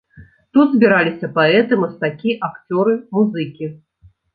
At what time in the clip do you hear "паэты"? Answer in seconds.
1.37-1.73